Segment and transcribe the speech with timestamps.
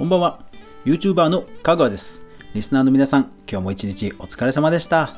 [0.00, 0.40] こんばんは。
[0.86, 2.22] YouTuber のかぐわです。
[2.54, 5.10] リスナーの皆さん、今日も一日お疲れ様でした。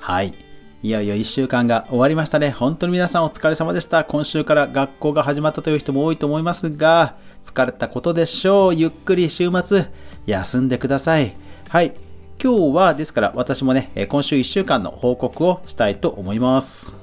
[0.00, 0.34] はい。
[0.82, 2.50] いよいよ1週間が終わりましたね。
[2.50, 4.02] 本当に皆さんお疲れ様でした。
[4.02, 7.14] 今週から学校が始まったという人も多いと思いますが、
[7.44, 8.74] 疲れたことでしょう。
[8.74, 9.84] ゆっくり週末、
[10.26, 11.36] 休んでください。
[11.68, 11.94] はい。
[12.42, 16.96] 今日は、ですから私もね、今週1週間の報告をしたいと思います。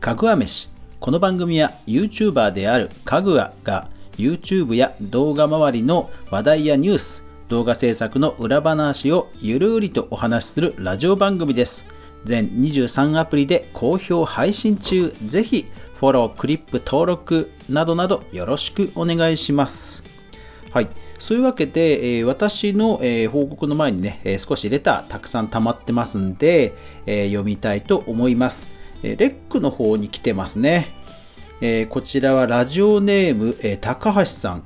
[0.00, 0.73] かぐわ飯。
[1.04, 11.84] この番組は YouTuber であるかぐわが YouTube や動画周りの話題やニュース、動画制作の裏話をゆるりとお話しするラジオ番組です。
[12.24, 15.12] 全23アプリで好評配信中。
[15.26, 15.66] ぜひ
[16.00, 20.04] フォロー、クリップ、登録などなどよろしくお願いします。
[20.72, 20.88] はい。
[21.18, 26.72] そういうわけで、えー私の、えー報告の前にね、えー少しレターたくさん溜まってますんで、
[27.04, 28.83] えー読みたいと思います。
[29.04, 30.88] えレックの方に来てますね。
[31.60, 34.64] えこちらはラジオネーム、え高橋さん。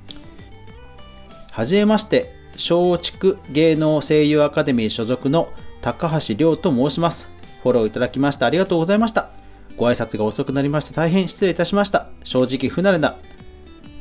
[1.50, 5.48] はじめまして、松竹芸能声優アカデミー所属の
[5.80, 7.28] 高橋亮と申します。
[7.62, 9.30] フォローいただきましてありがとうございました。
[9.76, 12.06] ご挨拶が遅くなりまして大変失礼いたしました。
[12.22, 13.16] 正直不慣れな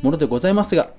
[0.03, 0.92] ものでございますが、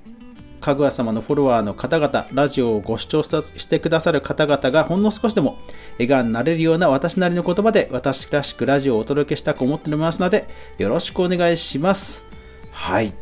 [0.68, 5.56] かぐわ様のフォロワーの方々、ラジオをご視聴してくださる方々がほんの少しでも
[5.92, 12.22] 笑顔になれるような私なりの言葉で私らしくラジオをお届けしたく思っておりますので、よろしくお願いします。
[12.70, 13.14] はい。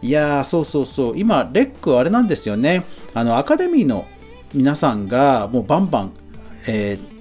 [0.00, 1.18] いやー、そうそうそう。
[1.18, 2.84] 今、レックはあれなんですよね。
[3.12, 4.06] あの、アカデミーの
[4.54, 6.12] 皆さんがもうバンバン、
[6.66, 7.13] えー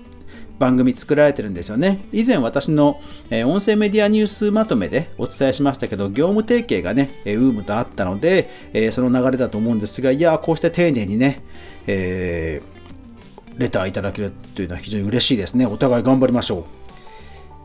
[0.64, 2.06] 番組作られてるんですよね。
[2.14, 11.42] 以前私の、え音声メディアニュースまとめでお伝えしましたけど、業務提携がね、えーウームとあったので、えその流れだと思うんですが、いや、こうして丁寧にね、
[11.86, 15.66] えーレターいただけるというのは非常に嬉しいですね。
[15.66, 16.64] お互い頑張りましょう。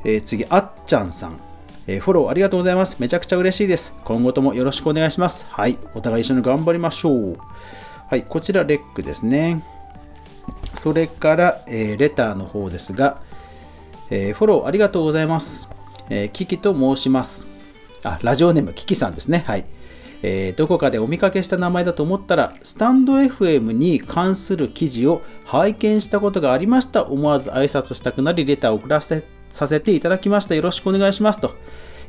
[0.04, 1.38] えー次、あっちゃんさん。
[1.86, 2.96] えフォローありがとうございます。
[3.00, 3.94] めちゃくちゃ嬉しいです。
[4.04, 5.46] 今後ともよろしくお願いします。
[5.50, 5.78] はい。
[5.94, 7.38] お互い一緒に頑張りましょう。
[8.10, 8.24] はい。
[8.24, 9.77] こちら、レックですね。
[10.74, 13.20] それから、えレターの方ですが、
[14.10, 15.70] えフォローありがとうございます。
[16.10, 17.46] えーキキと申します。
[18.04, 19.44] あ、ラジオネーム、キキさんですね。
[19.46, 19.64] はい。
[20.22, 27.04] えーどこかでお見かけした名前だと思ったら、スタンド FM に関する記事を拝見したことがありました。
[27.04, 30.54] 思わず挨拶したくなり、レターを送らせさせていただきました。
[30.54, 31.54] よろしくお願いしますと。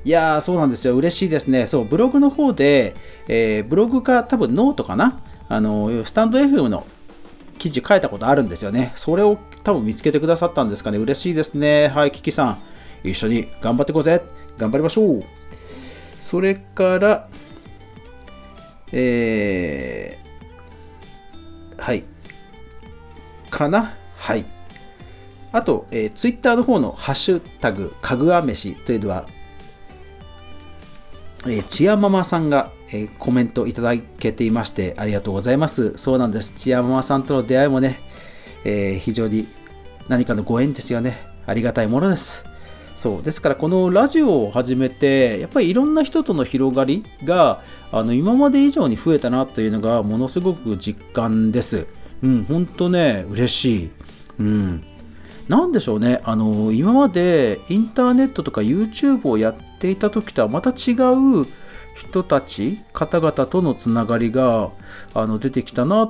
[0.05, 0.95] いやー、そうなんですよ。
[0.95, 1.67] 嬉しいですね。
[1.67, 2.95] そう、ブログの方で、
[3.27, 5.19] えーブログか多分ノートかな。
[5.49, 6.85] あの、スタンド FM の
[7.59, 8.91] 記事書いたことあるんですよね。
[8.95, 10.97] それを多分見つけてくださったんですかね。
[10.97, 11.89] 嬉しいですね。
[11.89, 12.57] はい、キキさん。
[13.03, 14.23] 一緒に頑張っていこうぜ。
[14.57, 15.23] 頑張りましょう。
[16.17, 17.29] それから、
[18.91, 22.03] えー、はい。
[23.49, 23.93] かな？
[24.15, 24.45] はい。
[25.51, 29.27] あと、えー、ツイッターの方のハッシュタグ、かぐわ飯というのは、
[31.45, 35.93] えー、ちやママさんが、えーコメントいただけていましてありがとうございます。
[35.97, 36.53] そうなんです。
[36.55, 37.99] ちやママさんとの出会いもね、
[38.65, 39.47] えー非常に
[40.07, 41.27] 何かのご縁ですよね。
[41.45, 42.43] ありがたいものです。
[42.95, 43.23] そう。
[43.23, 47.61] ですから、このラジオを始めて、やっぱりいろんな人との広がりが、
[47.93, 51.87] あの、今まで以上に増えたなというのが、ものすごく実感です。
[52.21, 53.89] うん、ほんとね、嬉しい。
[54.39, 54.83] うん。
[55.47, 61.47] なんでしょうね、あの今までインターネットとか YouTube をやっていた時とはまた違う
[61.99, 64.69] 人たち、方々とのつながりが
[65.13, 66.09] あの出てきたな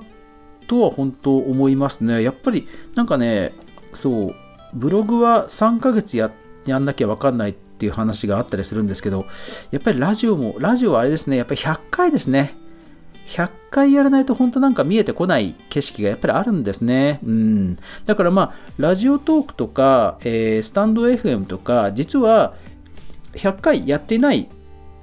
[0.68, 2.22] とは本当思いますね。
[2.22, 3.54] やっぱりなんかね、
[3.94, 4.36] そう、
[4.74, 6.32] ブログは3ヶ月や
[6.68, 9.26] やんなきゃ分かんないっていう話があったりするんですけど、
[9.72, 12.56] やっぱりラジオも、ラジオはあれですね、やっぱり100回ですね。
[13.26, 17.20] 100回やらないと本当なんか見えてこない景色がやっぱりあるんですね。
[17.24, 17.78] うん。
[18.06, 22.54] だからまあ、ラジオトークとか、えースタンド FM とか、実は
[23.34, 24.50] 100回やっていない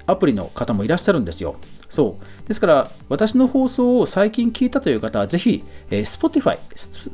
[0.07, 1.55] アプリの方もいらっしゃるんですよ。
[1.89, 2.47] そう。
[2.47, 6.57] ですから、私の放送を最近聞いたという方は、ぜひ、え Spotify、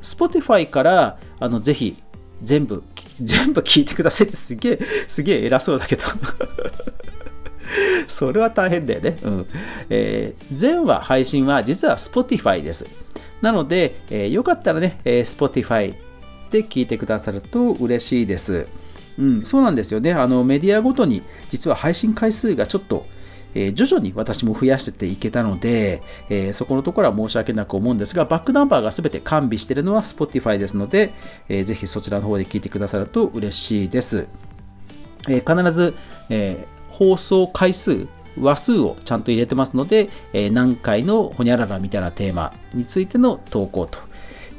[0.01, 1.95] Spotify から、あの、ぜひ、
[2.43, 2.83] 全部、
[3.21, 6.03] 全部聞いてくださいって すげえ、すげえ偉そうだけど。
[8.07, 9.17] それは大変だよね。
[9.23, 9.45] うん。
[9.89, 12.85] えー全話配信は実は Spotify です。
[13.41, 15.93] なので、えーよかったらね、え Spotify
[16.51, 18.67] で聞いてくださると嬉しいです。
[19.17, 20.13] うん、そうなんですよね。
[20.13, 23.05] あのメディアごとに実は配信回数がちょっと、
[23.53, 31.13] えー徐々に私も増やしてていけたので、えーそこのところは申し訳なく思うんですが、バックナンバーが全て完備しているのは Spotify ですので、
[31.49, 34.25] えーぜひそちらの方で聞いてくださると嬉しいです。
[35.29, 35.93] え必ず、
[36.29, 38.07] え放送回数、
[38.39, 43.99] 話数をちゃんと入れてますので、え何回のほにゃららみたいなテーマについての投稿と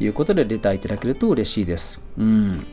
[0.01, 2.03] いうことでレターいただけると嬉しいです。
[2.17, 2.67] うん。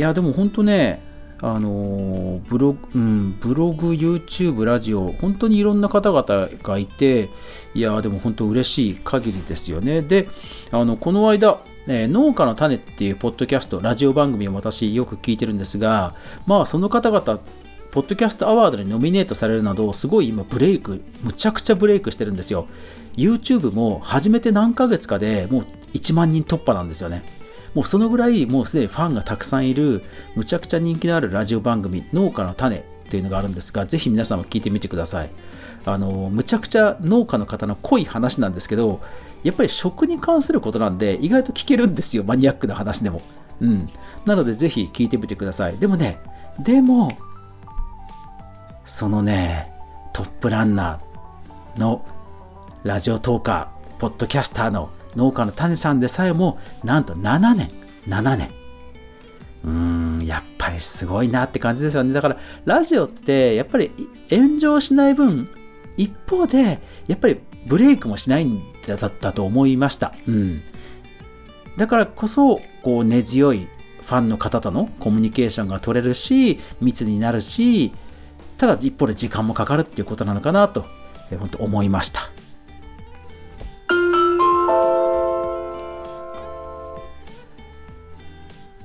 [0.00, 1.02] いや、でも本当ね、
[1.42, 7.28] あのブログ、うん、ブログ、YouTube、ラジオ、本当にいろんな方々がいて、
[7.74, 10.00] いやでも本当嬉しい限りですよね。
[10.00, 10.26] で、
[10.72, 16.14] あのこの間、えー、農家の種っていうポッドキャスト、ラジオ番組を私よく聞いてるんですが、
[16.46, 17.38] まあその方々、
[17.92, 22.68] ポッドキャストアワードにノミネートされるなど、すごい今ブレイク、むちゃくちゃブレイクしてるんですよ。
[23.18, 27.22] YouTube も始めて何ヶ月かでもう1万人突破なんですよね。
[27.74, 30.02] もうそのぐらいもうすでにファンがたくさんいる
[30.34, 35.30] むちゃくちゃ人気のあるラジオ番組農家の種っていうのがあるんですがぜひ皆さんも聞いてみてください。
[35.86, 39.00] あのむちゃくちゃ農家の方の濃い話なんですけど
[39.42, 43.22] やっぱり食に関することなんで意外と聞けるんですよマニアックな話でも。
[43.60, 43.88] うん。
[44.26, 45.76] なのでぜひ聞いてみてください。
[45.78, 46.18] でもね
[46.58, 47.16] でも
[48.84, 49.72] そのね
[50.12, 52.04] トップランナーの
[52.82, 57.70] ラジオトーカーポッドキャスターの農家の種さんでさえもなんと7年
[58.06, 58.50] 7年。
[59.64, 62.12] うーんやっぱりすごいなって感じですよね。
[62.12, 63.90] だからラジオってやっぱり
[64.30, 65.48] 炎上しない分
[65.96, 70.62] 一方でやっぱりブレイクもしないんだったと思いました、うん、
[71.76, 73.68] だからこそこう根強い
[74.00, 77.92] ファンの方とのコミュニケーションが取れるし密になるし
[78.56, 80.84] ただ一方で時間もかかるっていうことなのかなと
[81.38, 82.22] 本当思いました。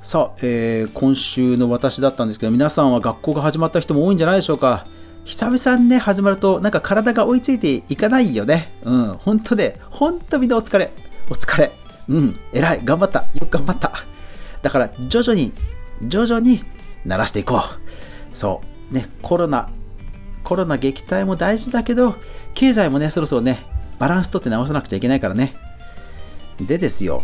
[0.06, 4.86] さあ、えー、今週の私だったんですけど、皆さんは学校が始まった人も多いんじゃないでしょうか。
[5.24, 8.72] 久々にね、始まると、なんか体が追いついていかないよね。
[8.84, 10.92] うん、本当で、本当みんなお疲れ。
[11.28, 11.72] お疲れ。
[12.08, 12.82] うん、偉い。
[12.84, 13.26] 頑張った。
[13.34, 13.94] よく頑張った。
[14.62, 15.52] だから、徐々に、
[16.04, 16.64] 徐々に
[17.04, 17.62] 慣らしていこう。
[18.32, 18.62] そ
[18.92, 18.94] う。
[18.94, 19.70] ね、コロナ、
[20.44, 22.14] コロナ撃退も大事だけど、
[22.54, 23.66] 経済もね、そろそろね、
[23.98, 25.56] バランスとって直さなくちゃいけないからね。
[26.60, 27.24] でですよ、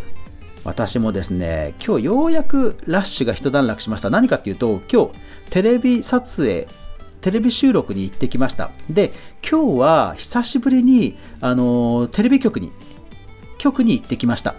[0.63, 4.09] 私もですね、今日ようやくラッシュが一段落しました。
[4.09, 5.11] 何かっていうと、今日
[5.49, 6.67] テレビ撮影、
[7.21, 8.69] テレビ収録に行ってきました。
[8.89, 9.11] で、
[9.41, 12.71] 今日は久しぶりに、あのテレビ局に、
[13.57, 14.53] 局に行ってきました。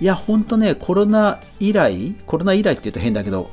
[0.00, 3.50] いや、ほんとね、コロナ以来、コロナ以来って言うと変だけど、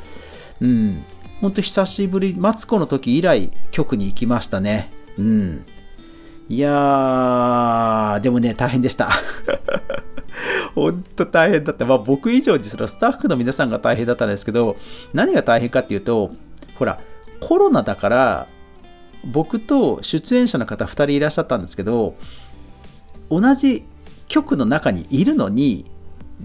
[0.59, 1.03] うん、
[1.39, 4.91] ほんと久しぶり、マツコの時以来、局に行きましたね。
[5.19, 5.65] うん。
[6.49, 9.11] いやー、でもね、大変でした。
[10.75, 11.85] 本当大変だった。
[11.85, 14.77] まあ僕以上にそのスタッフの皆さんが大変だったんですけど、
[15.13, 16.31] 何が大変かっていうと、
[16.75, 16.99] ほら、
[17.39, 18.47] コロナだから、
[19.23, 22.15] 僕と出演者の方2人いらっしゃったんですけど、
[23.29, 23.83] 同じ
[24.27, 25.85] 局の中にいるのに、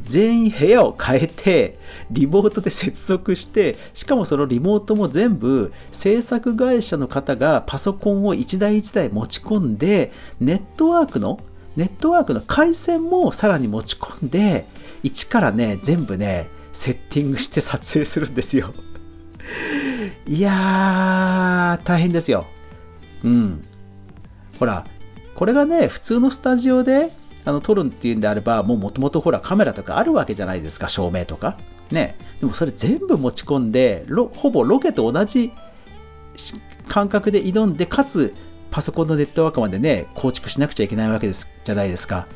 [0.04, 1.78] 全員部屋を変えて、
[2.10, 11.40] リモートで接続して、しかもそのリモートも全部制作会社の方がパソコンを1台1台持ち込んで、ネットワークの
[11.76, 14.66] ネットワークの回線もさらに持ち込んで、
[15.02, 18.72] 一からね、全部ね、セッティングして撮影するんですよ。
[20.26, 22.46] いやー、大変ですよ。
[23.22, 23.62] うん。
[24.58, 24.84] ほら、
[25.34, 27.12] これがね、普通のスタジオで
[27.44, 31.58] あの撮るっていうんであれば、もうもともとほらカメラとかあるわけじゃないですか、照明とか。
[31.90, 32.16] ね。
[32.40, 35.52] でもそれ全部持ち込んで、ほぼロケと同じ
[36.88, 38.34] 感覚で挑んで、かつ
[38.70, 42.28] パソコンのネットワークまでね、構築しなくちゃいけないわけですじゃないですか。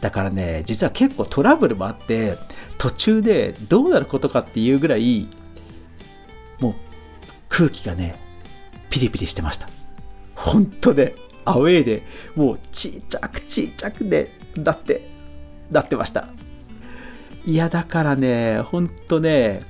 [0.00, 2.38] だからね、実は結構トラブルもあって、
[2.78, 5.28] 途中でどうなることかっていうぐらい、
[6.60, 6.74] もう
[7.48, 8.14] 空気がね、
[8.88, 9.68] ピリピリしてました。
[10.34, 12.02] 本当で、アウェーで、
[12.36, 15.08] もうちっちゃくちっちゃくで、だって、
[15.70, 16.28] なってました。
[17.44, 19.62] いや、だからね、ほんとね、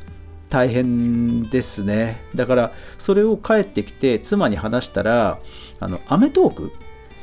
[0.50, 2.21] 大変ですね。
[2.35, 5.38] だから、それを帰ってきて、妻に話したら、
[5.81, 6.73] あの、アメトーク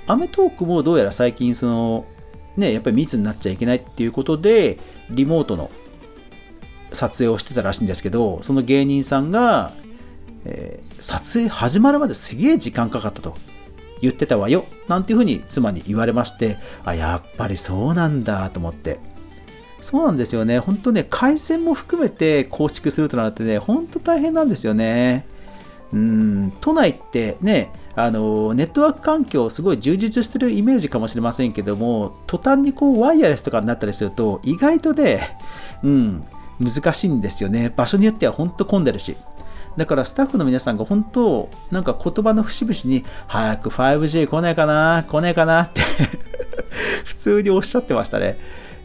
[0.10, 2.06] アメトークもどうやら最近、その、
[2.58, 4.80] ね、やっぱり密になっちゃいけないっていうことで、
[5.12, 5.70] リモートの
[6.92, 9.72] 撮影をしてたらしいんですけど、その芸人さんが、
[10.46, 13.36] えー、撮影始まるまですげえ時間かかったと
[14.02, 18.98] 言ってたわよ、なんていうふうに妻に言われまして、あ、やっぱりそうなんだと思って。
[19.80, 20.58] そうなんですよね。
[20.58, 25.28] 本当ね、回線も含めて構築するとなってね、本当大変なんですよね。
[25.94, 35.38] うん、都内ってね、あの、ネットワーク環境すごい充実してるイメージかもしれませんけども、途端にこうワイヤレスとかになったりすると、意外とね、
[35.84, 36.24] うん、
[36.60, 37.74] 難しいんですよね。
[37.76, 39.16] 場所によっては本当混んでるし。
[39.78, 45.82] だからスタッフの皆さんが本当、なんか言葉の節々に、早く 5G 来ないかな、来ないかなって
[47.06, 48.38] 普通におっしゃってましたね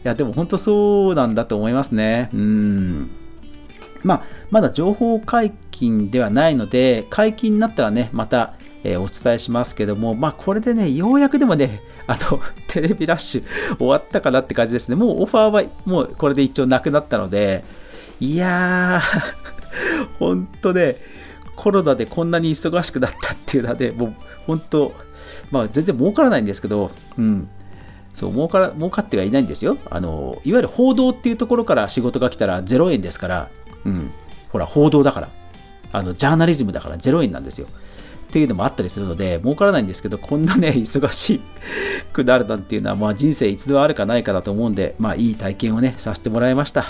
[0.03, 0.07] い。
[0.07, 2.29] や、でも本当そうなんだと思いますね。
[2.33, 3.09] うん。
[4.03, 8.53] まあ、まだ情報解禁ではないので、解禁になったらね、また、
[8.87, 13.43] えー、お伝えしますけども、まあ、これでね、ようやくでもね、 あの、 テレビラッシュ
[13.77, 14.95] 終わったかなって感じですね。
[14.95, 17.63] もうオファーはもうこれで一応なくなったので、
[18.19, 20.97] いやー、ほんとね、
[21.55, 24.13] コロナでこんなに忙しくなったっていうのはね、もう
[24.45, 24.93] 本当、
[25.49, 27.49] まあ全然儲からないんですけど、うん。
[28.13, 30.39] そう儲から儲かってはいないんですよあの。
[30.45, 33.49] いわゆる報道っていうところから仕事が来たら0円ですから、
[33.83, 34.11] うん。
[34.51, 35.29] ほら、報道だから。
[35.91, 37.67] あの、ジャーナリズムだから0円なんですよ。
[38.35, 41.39] っていうのもあったりするので、儲からないんですけど、こんなね、 忙し
[42.11, 46.83] くなるなんていうのは、まあ人生一度あるかないかだと思うんで、まあいい体験をね、させてもらいました。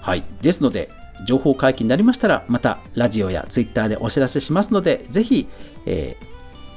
[0.00, 0.22] はい。
[0.40, 0.90] ですので、
[1.26, 5.48] 情報解禁になりましたら、またラジオやツイッターでお知らせしますので、ぜひ、
[5.86, 6.16] え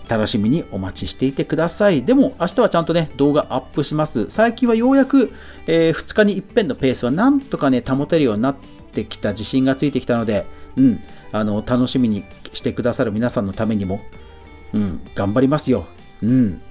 [0.08, 2.04] ー、楽しみにお待ちしていてください。
[2.04, 4.26] でも、明日はちゃんとね、動画アップします。
[4.30, 5.32] 最近はようやく、
[5.68, 8.56] えー、2日に一遍のペースはなんとかね、保てるようになっ
[8.92, 10.46] てきた自信がついてきたので、
[10.78, 14.02] うん、あの、楽しみにしてくださる皆さんのためにも、
[14.74, 15.86] うん、頑張りますよ。
[16.22, 16.62] うん。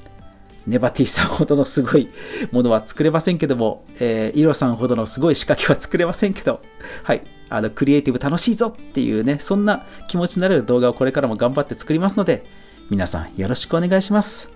[0.67, 2.09] ネバティさんほどのすごい
[2.53, 6.61] ものは作れませんけども、えー、イロさんほどのすごい仕掛けは作れませんけど、
[7.03, 12.45] はい、あの、クリエイティブ楽しいぞっていうね、そんな気持ちになれる動画をこれからも頑張って作りますので、
[12.91, 14.51] 皆さんよろしくお願いします。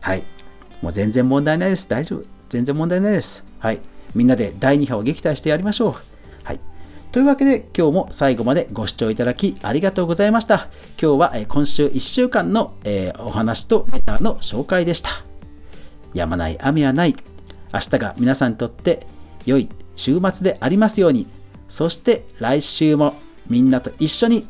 [0.00, 0.22] はい、
[0.82, 1.88] もう全然問題ないです。
[1.88, 2.24] 大丈夫。
[2.48, 3.44] 全然問題ないです。
[3.58, 3.80] はい、
[4.14, 5.94] みんなで第2波を撃退してやりましょう。
[7.12, 10.68] というわけで今日も最後までご視聴いただきありがとうございました。
[11.00, 12.74] 今日は今週1週間の
[13.18, 15.10] お話とレターの紹介でした。
[16.14, 17.16] 止まない雨はない。
[17.74, 19.08] 明日が皆さんにとって
[19.44, 21.26] 良い週末でありますように。
[21.68, 23.14] そして来週も
[23.48, 24.46] みんなと一緒に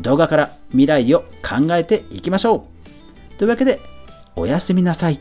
[0.00, 2.68] 動画から未来を考えていきましょ
[3.34, 3.36] う。
[3.38, 3.80] というわけで、
[4.36, 5.20] おやすみなさい。